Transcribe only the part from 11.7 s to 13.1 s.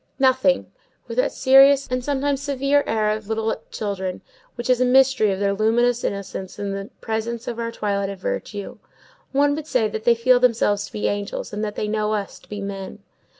they know us to be men.